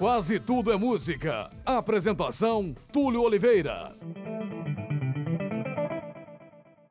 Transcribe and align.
Quase 0.00 0.40
tudo 0.40 0.72
é 0.72 0.78
música. 0.78 1.50
Apresentação: 1.62 2.74
Túlio 2.90 3.20
Oliveira. 3.20 3.94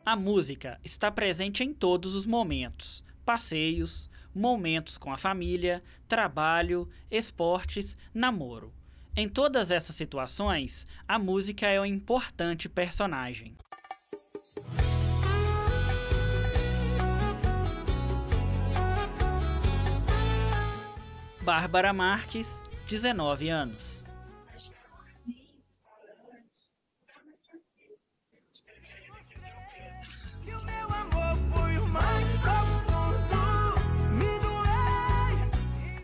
A 0.05 0.15
música 0.15 0.79
está 0.83 1.09
presente 1.09 1.63
em 1.63 1.73
todos 1.73 2.13
os 2.13 2.27
momentos: 2.27 3.03
passeios, 3.25 4.11
momentos 4.31 4.95
com 4.95 5.11
a 5.11 5.17
família, 5.17 5.81
trabalho, 6.07 6.87
esportes, 7.09 7.97
namoro. 8.13 8.71
Em 9.15 9.27
todas 9.27 9.71
essas 9.71 9.95
situações, 9.95 10.85
a 11.07 11.17
música 11.17 11.65
é 11.65 11.81
um 11.81 11.85
importante 11.85 12.69
personagem. 12.69 13.57
Bárbara 21.41 21.91
Marques, 21.91 22.61
19 22.89 23.49
anos. 23.49 24.03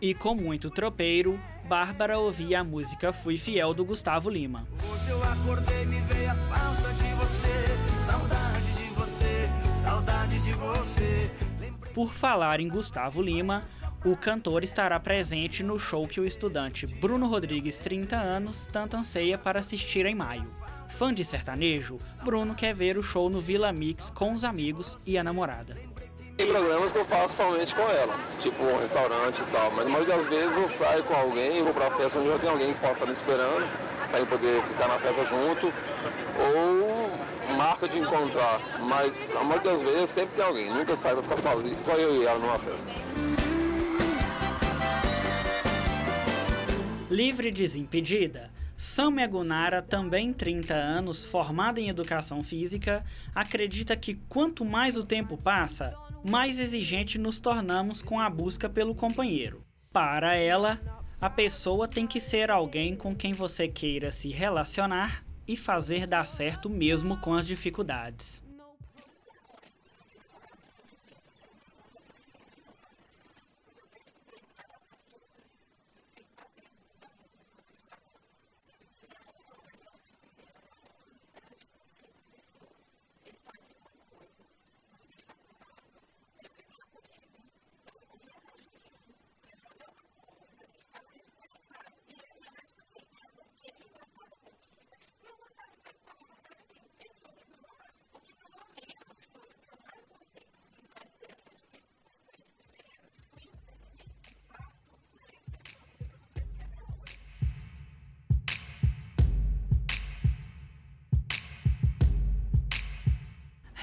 E 0.00 0.14
com 0.14 0.36
muito 0.36 0.70
tropeiro, 0.70 1.40
Bárbara 1.68 2.20
ouvia 2.20 2.60
a 2.60 2.64
música 2.64 3.12
Fui 3.12 3.36
Fiel 3.36 3.74
do 3.74 3.84
Gustavo 3.84 4.30
Lima. 4.30 4.64
Hoje 4.88 5.10
eu 5.10 5.24
acordei, 5.24 5.84
me 5.86 6.00
veio 6.02 6.30
a 6.30 6.34
falta 6.34 6.92
de 6.92 7.14
você, 7.14 8.04
saudade 8.06 8.72
de 8.76 8.88
você, 8.90 9.48
saudade 9.82 10.38
de 10.38 10.52
você. 10.52 11.30
Por 11.92 12.12
falar 12.12 12.60
em 12.60 12.68
Gustavo 12.68 13.20
Lima, 13.20 13.64
o 14.06 14.16
cantor 14.16 14.62
estará 14.62 15.00
presente 15.00 15.64
no 15.64 15.80
show 15.80 16.06
que 16.06 16.20
o 16.20 16.24
estudante 16.24 16.86
Bruno 16.86 17.26
Rodrigues, 17.26 17.80
30 17.80 18.16
anos, 18.16 18.68
tanto 18.72 18.96
anseia 18.96 19.36
para 19.36 19.58
assistir 19.58 20.06
em 20.06 20.14
maio. 20.14 20.46
Fã 20.88 21.12
de 21.12 21.24
sertanejo, 21.24 21.98
Bruno 22.22 22.54
quer 22.54 22.72
ver 22.72 22.96
o 22.96 23.02
show 23.02 23.28
no 23.28 23.40
Vila 23.40 23.72
Mix 23.72 24.08
com 24.08 24.32
os 24.32 24.44
amigos 24.44 24.96
e 25.04 25.18
a 25.18 25.24
namorada. 25.24 25.76
Tem 26.36 26.46
programas 26.46 26.92
que 26.92 26.98
eu 26.98 27.04
faço 27.06 27.34
somente 27.34 27.74
com 27.74 27.82
ela, 27.82 28.16
tipo 28.38 28.62
um 28.62 28.78
restaurante 28.78 29.42
e 29.42 29.46
tal, 29.46 29.72
mas 29.72 29.88
maioria 29.88 30.16
das 30.16 30.26
vezes 30.26 30.56
eu 30.56 30.68
saio 30.68 31.02
com 31.02 31.14
alguém, 31.14 31.64
vou 31.64 31.74
pra 31.74 31.90
festa 31.90 32.20
onde 32.20 32.28
já 32.28 32.38
tem 32.38 32.50
alguém 32.50 32.74
que 32.74 32.80
possa 32.80 32.92
estar 32.92 33.06
me 33.06 33.12
esperando, 33.12 33.68
para 34.08 34.26
poder 34.26 34.62
ficar 34.62 34.86
na 34.86 34.98
festa 35.00 35.24
junto, 35.24 35.72
ou 36.38 37.56
marca 37.56 37.88
de 37.88 37.98
encontrar, 37.98 38.60
mas 38.82 39.12
a 39.34 39.42
maioria 39.42 39.72
das 39.72 39.82
vezes 39.82 40.10
sempre 40.10 40.36
tem 40.36 40.44
alguém, 40.44 40.72
nunca 40.72 40.94
sai 40.96 41.12
pra 41.16 41.22
ficar 41.24 41.50
sozinho, 41.50 41.76
só 41.84 41.94
eu 41.94 42.22
e 42.22 42.24
ela 42.24 42.38
numa 42.38 42.58
festa. 42.60 43.45
Livre 47.10 47.52
desimpedida, 47.52 48.50
Samia 48.76 49.28
Gunara, 49.28 49.80
também 49.80 50.32
30 50.32 50.74
anos, 50.74 51.24
formada 51.24 51.80
em 51.80 51.88
educação 51.88 52.42
física, 52.42 53.04
acredita 53.32 53.96
que 53.96 54.14
quanto 54.28 54.64
mais 54.64 54.96
o 54.96 55.04
tempo 55.04 55.36
passa, 55.36 55.94
mais 56.28 56.58
exigente 56.58 57.16
nos 57.16 57.38
tornamos 57.38 58.02
com 58.02 58.18
a 58.18 58.28
busca 58.28 58.68
pelo 58.68 58.92
companheiro. 58.92 59.62
Para 59.92 60.34
ela, 60.34 60.80
a 61.20 61.30
pessoa 61.30 61.86
tem 61.86 62.08
que 62.08 62.20
ser 62.20 62.50
alguém 62.50 62.96
com 62.96 63.14
quem 63.14 63.32
você 63.32 63.68
queira 63.68 64.10
se 64.10 64.30
relacionar 64.30 65.24
e 65.46 65.56
fazer 65.56 66.08
dar 66.08 66.26
certo 66.26 66.68
mesmo 66.68 67.18
com 67.18 67.34
as 67.34 67.46
dificuldades. 67.46 68.42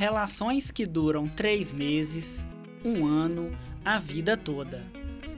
Relações 0.04 0.70
que 0.70 0.86
duram 0.86 1.30
três 1.30 1.72
meses, 1.72 2.46
um 2.84 3.06
ano, 3.06 3.58
a 3.86 3.98
vida 3.98 4.36
toda. 4.36 4.84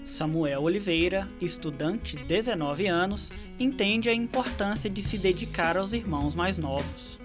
Samuel 0.04 0.64
Oliveira, 0.64 1.30
estudante, 1.40 2.18
19 2.18 2.88
anos, 2.88 3.32
entende 3.60 4.10
a 4.10 4.14
importância 4.16 4.90
de 4.90 5.04
se 5.04 5.20
dedicar 5.20 5.78
aos 5.78 5.94
irmãos 5.94 6.34
mais 6.34 6.58
novos. 6.58 7.20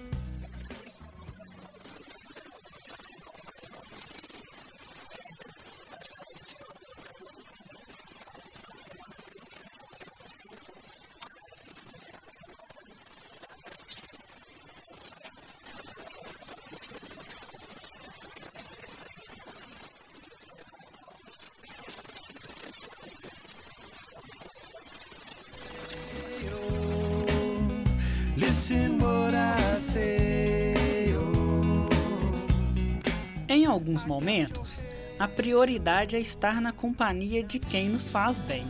Alguns 33.91 34.05
momentos, 34.05 34.85
a 35.19 35.27
prioridade 35.27 36.15
é 36.15 36.19
estar 36.19 36.61
na 36.61 36.71
companhia 36.71 37.43
de 37.43 37.59
quem 37.59 37.89
nos 37.89 38.09
faz 38.09 38.39
bem. 38.39 38.65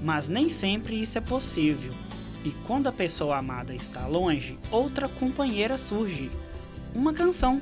Mas 0.00 0.28
nem 0.28 0.48
sempre 0.48 1.00
isso 1.00 1.18
é 1.18 1.20
possível, 1.20 1.92
e 2.44 2.52
quando 2.64 2.86
a 2.86 2.92
pessoa 2.92 3.38
amada 3.38 3.74
está 3.74 4.06
longe, 4.06 4.56
outra 4.70 5.08
companheira 5.08 5.76
surge 5.76 6.30
uma 6.94 7.12
canção 7.12 7.60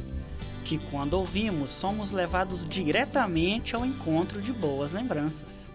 que, 0.62 0.78
quando 0.90 1.14
ouvimos, 1.14 1.70
somos 1.70 2.10
levados 2.10 2.68
diretamente 2.68 3.74
ao 3.74 3.86
encontro 3.86 4.42
de 4.42 4.52
boas 4.52 4.92
lembranças. 4.92 5.72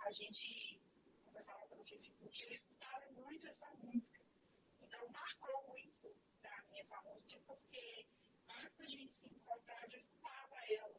A 0.00 0.10
gente 0.10 0.80
conversava 1.24 1.66
pelo 1.68 1.84
Facebook, 1.84 2.42
ele 2.42 2.54
escutava 2.54 3.04
muito 3.14 3.46
essa 3.46 3.68
música. 3.82 4.18
Então 4.82 5.06
marcou 5.12 5.68
muito 5.68 6.16
pra 6.40 6.62
mim 6.70 6.80
essa 6.80 6.98
música, 7.02 7.38
porque 7.46 8.06
antes 8.64 8.78
da 8.78 8.86
gente 8.86 9.12
se 9.12 9.26
encontrar, 9.26 9.84
eu 9.84 9.90
já 9.90 9.98
escutava 9.98 10.56
ela. 10.70 10.94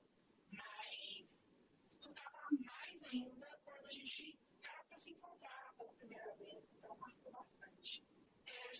Mas 0.51 1.43
escutava 1.91 2.37
mais 2.51 3.03
ainda 3.11 3.47
quando 3.65 3.87
a 3.87 3.91
gente 3.91 4.37
estava 4.61 4.83
para 4.87 4.99
se 4.99 5.11
encontrar 5.11 5.73
pela 5.75 5.91
primeira 5.93 6.35
vez. 6.35 6.63
Então 6.77 6.95
marcou 6.99 7.31
bastante. 7.31 8.03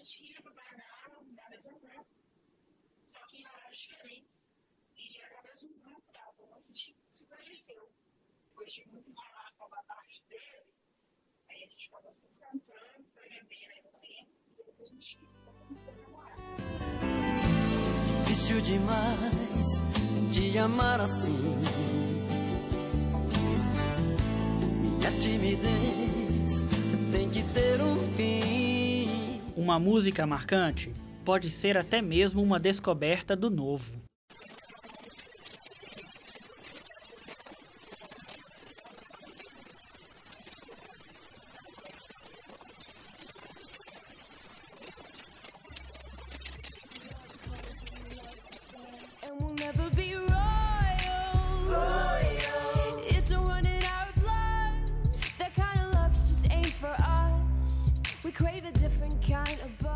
A 0.10 0.12
gente 0.12 0.34
ia 0.34 0.42
pro 0.42 0.52
Paraná, 0.56 0.86
da 1.36 1.50
mesma 1.52 1.72
grupo, 1.78 2.08
só 3.12 3.20
que 3.28 3.44
em 3.44 3.46
horários 3.46 3.78
diferentes. 3.78 4.32
E 4.98 5.22
através 5.22 5.62
do 5.62 5.70
grupo 5.70 6.12
da 6.12 6.24
avó, 6.24 6.56
a 6.56 6.62
gente 6.62 6.96
se 7.12 7.26
conheceu. 7.26 7.88
Depois 8.48 8.74
de 8.74 8.88
muita 8.88 9.08
informação 9.12 9.70
da 9.70 9.84
parte 9.84 10.24
dele, 10.28 10.66
aí 11.48 11.64
a 11.64 11.68
gente 11.68 11.88
acabou 11.90 12.12
se 12.16 12.26
encontrando, 12.26 13.06
foi 13.14 13.30
bebendo 13.30 13.90
tempo, 14.02 14.32
e 14.48 14.54
depois 14.56 14.82
a 14.82 14.86
gente 14.94 15.20
começou 15.68 15.94
a 15.94 15.98
namorar. 16.02 16.38
Difícil 18.26 18.62
demais 18.62 19.84
te 20.34 20.58
amar 20.58 21.02
assim. 21.02 21.38
Minha 24.82 25.22
timidez 25.22 26.19
Uma 29.70 29.78
música 29.78 30.26
marcante 30.26 30.92
pode 31.24 31.52
ser 31.52 31.78
até 31.78 32.02
mesmo 32.02 32.42
uma 32.42 32.60
descoberta 32.60 33.36
do 33.36 33.52
novo. 33.52 33.99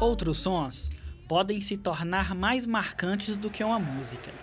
Outros 0.03 0.39
sons 0.39 0.89
podem 1.29 1.61
se 1.61 1.77
tornar 1.77 2.35
mais 2.35 2.67
marcantes 2.67 3.38
do 3.38 3.50
que 3.50 3.63
uma 3.63 3.79
música. 3.79 4.33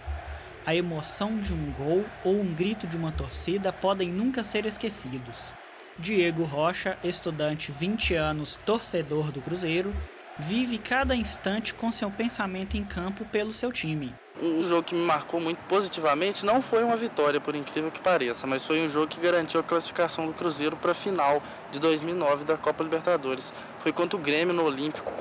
A 0.65 0.75
emoção 0.75 1.39
de 1.39 1.53
um 1.53 1.71
gol 1.73 2.03
ou 2.25 2.41
um 2.41 2.55
grito 2.55 2.87
de 2.87 2.97
uma 2.97 3.13
torcida 3.13 3.71
podem 3.71 4.09
nunca 4.09 4.43
ser 4.43 4.65
esquecidos. 4.65 5.53
Diego 5.99 6.45
Rocha, 6.45 6.97
estudante 7.05 7.71
20 7.73 8.15
anos, 8.15 8.59
torcedor 8.65 9.31
do 9.31 9.43
Cruzeiro, 9.43 9.95
vive 10.39 10.79
cada 10.79 11.15
instante 11.15 11.75
com 11.75 11.93
seu 11.93 12.11
pensamento 12.11 12.79
em 12.79 12.83
campo 12.83 13.27
pelo 13.27 13.53
seu 13.53 13.71
time. 13.71 14.15
Um 14.43 14.63
jogo 14.67 14.85
que 14.85 14.95
me 14.95 15.03
marcou 15.03 15.39
muito 15.39 15.59
positivamente 15.69 16.47
não 16.47 16.63
foi 16.63 16.83
uma 16.83 16.97
vitória, 16.97 17.39
por 17.39 17.55
incrível 17.55 17.91
que 17.91 18.01
pareça, 18.01 18.47
mas 18.47 18.65
foi 18.65 18.81
um 18.81 18.89
jogo 18.89 19.09
que 19.09 19.21
garantiu 19.21 19.61
a 19.61 19.63
classificação 19.63 20.27
do 20.27 20.33
Cruzeiro 20.33 20.79
para 20.79 20.93
a 20.93 20.95
final 20.95 21.43
de 21.71 21.79
2009 21.79 22.45
da 22.45 22.57
Copa 22.57 22.83
Libertadores. 22.83 23.53
Foi 23.81 23.93
contra 23.93 24.17
o 24.17 24.21
Grêmio 24.21 24.55
no 24.55 24.65
Olímpico. 24.65 25.13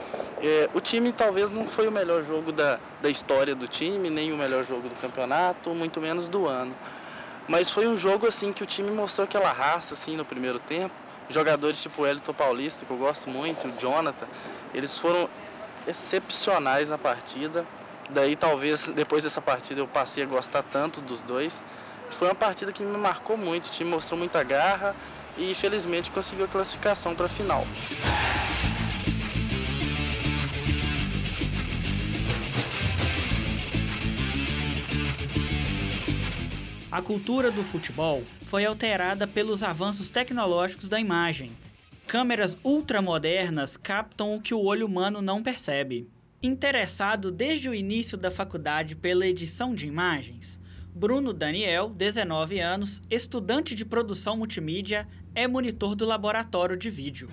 É, 0.41 0.69
o 0.73 0.79
time 0.79 1.11
talvez 1.11 1.51
não 1.51 1.65
foi 1.65 1.87
o 1.87 1.91
melhor 1.91 2.23
jogo 2.23 2.51
da, 2.51 2.79
da 3.01 3.09
história 3.09 3.53
do 3.53 3.67
time, 3.67 4.09
nem 4.09 4.31
o 4.31 4.37
melhor 4.37 4.63
jogo 4.63 4.87
do 4.87 4.95
campeonato, 4.95 5.71
muito 5.71 5.99
menos 5.99 6.27
do 6.27 6.47
ano. 6.47 6.73
Mas 7.47 7.69
foi 7.69 7.87
um 7.87 7.97
jogo 7.97 8.27
assim 8.27 8.53
que 8.53 8.63
o 8.63 8.65
time 8.65 8.89
mostrou 8.91 9.25
aquela 9.25 9.51
raça 9.51 9.95
assim 9.95 10.15
no 10.15 10.23
primeiro 10.23 10.59
tempo. 10.59 10.93
Jogadores 11.29 11.81
tipo 11.81 12.05
Elton 12.05 12.33
Paulista, 12.33 12.85
que 12.85 12.91
eu 12.91 12.97
gosto 12.97 13.29
muito, 13.29 13.67
o 13.67 13.71
Jonathan, 13.77 14.27
eles 14.73 14.97
foram 14.97 15.29
excepcionais 15.85 16.89
na 16.89 16.97
partida. 16.97 17.65
Daí 18.09 18.35
talvez 18.35 18.87
depois 18.87 19.23
dessa 19.23 19.41
partida 19.41 19.81
eu 19.81 19.87
passei 19.87 20.23
a 20.23 20.25
gostar 20.25 20.63
tanto 20.63 21.01
dos 21.01 21.21
dois. 21.21 21.61
Foi 22.17 22.27
uma 22.27 22.35
partida 22.35 22.71
que 22.71 22.81
me 22.81 22.97
marcou 22.97 23.35
muito, 23.35 23.67
o 23.67 23.71
time 23.71 23.89
mostrou 23.89 24.17
muita 24.17 24.41
garra 24.43 24.95
e 25.37 25.53
felizmente 25.53 26.09
conseguiu 26.11 26.45
a 26.45 26.47
classificação 26.47 27.13
para 27.13 27.25
a 27.25 27.29
final. 27.29 27.65
A 36.99 37.01
cultura 37.01 37.49
do 37.49 37.63
futebol 37.63 38.23
foi 38.41 38.65
alterada 38.65 39.25
pelos 39.25 39.63
avanços 39.63 40.09
tecnológicos 40.09 40.89
da 40.89 40.99
imagem. 40.99 41.53
Câmeras 42.05 42.57
ultramodernas 42.61 43.77
captam 43.77 44.35
o 44.35 44.41
que 44.41 44.53
o 44.53 44.61
olho 44.61 44.85
humano 44.85 45.21
não 45.21 45.41
percebe. 45.41 46.09
Interessado 46.43 47.31
desde 47.31 47.69
o 47.69 47.73
início 47.73 48.17
da 48.17 48.29
faculdade 48.29 48.97
pela 48.97 49.25
edição 49.25 49.73
de 49.73 49.87
imagens, 49.87 50.59
Bruno 50.93 51.31
Daniel, 51.31 51.87
19 51.87 52.59
anos, 52.59 53.01
estudante 53.09 53.73
de 53.73 53.85
produção 53.85 54.35
multimídia, 54.35 55.07
é 55.33 55.47
monitor 55.47 55.95
do 55.95 56.05
laboratório 56.05 56.75
de 56.75 56.89
vídeo. 56.89 57.29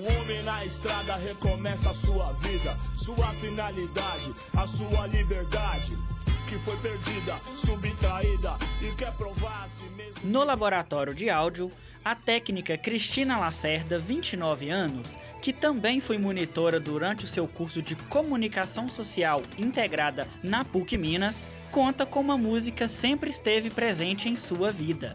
Homem 0.00 0.42
na 0.44 0.64
estrada 0.64 1.16
recomeça 1.16 1.90
a 1.90 1.94
sua 1.94 2.32
vida, 2.32 2.74
sua 2.96 3.34
finalidade, 3.34 4.32
a 4.56 4.66
sua 4.66 5.06
liberdade. 5.06 5.94
Que 6.48 6.58
foi 6.60 6.76
perdida, 6.78 7.38
subtraída 7.54 8.56
e 8.80 8.94
quer 8.94 9.12
provar 9.12 9.64
a 9.64 9.68
si 9.68 9.84
mesmo. 9.90 10.14
No 10.24 10.42
laboratório 10.42 11.14
de 11.14 11.28
áudio, 11.28 11.70
a 12.02 12.14
técnica 12.14 12.78
Cristina 12.78 13.36
Lacerda, 13.36 13.98
29 13.98 14.70
anos, 14.70 15.18
que 15.42 15.52
também 15.52 16.00
foi 16.00 16.16
monitora 16.16 16.80
durante 16.80 17.26
o 17.26 17.28
seu 17.28 17.46
curso 17.46 17.82
de 17.82 17.94
comunicação 17.94 18.88
social 18.88 19.42
integrada 19.58 20.26
na 20.42 20.64
PUC 20.64 20.96
Minas, 20.96 21.46
conta 21.70 22.06
como 22.06 22.32
a 22.32 22.38
música 22.38 22.88
sempre 22.88 23.28
esteve 23.28 23.68
presente 23.68 24.30
em 24.30 24.34
sua 24.34 24.72
vida. 24.72 25.14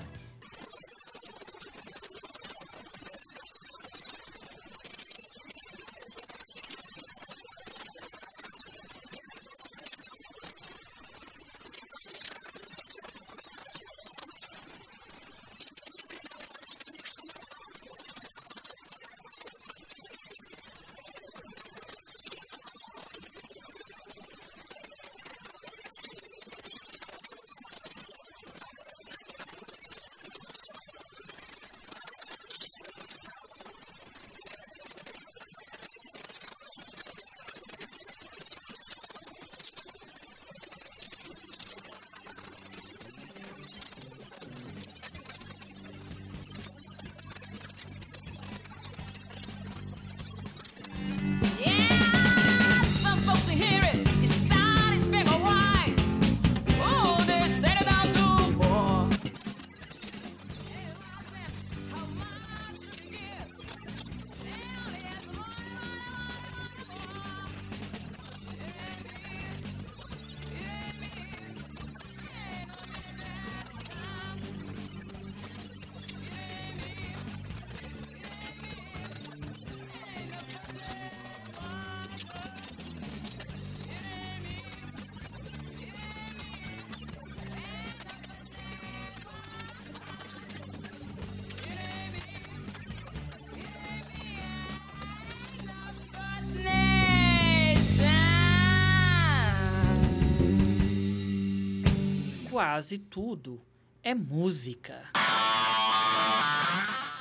Quase 102.56 102.98
tudo 102.98 103.62
é 104.02 104.16
música. 104.16 105.10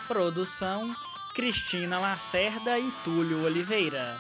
Produção: 0.07 0.95
Cristina 1.35 1.99
Lacerda 1.99 2.79
e 2.79 2.89
Túlio 3.03 3.43
Oliveira. 3.43 4.17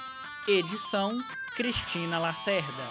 Edição: 0.48 1.16
Cristina 1.54 2.18
Lacerda. 2.18 2.88